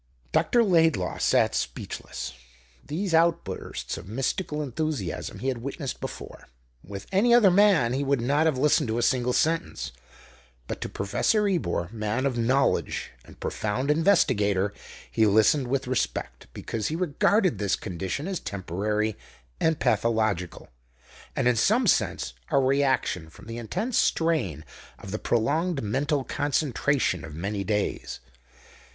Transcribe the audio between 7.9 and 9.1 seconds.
he would not have listened to a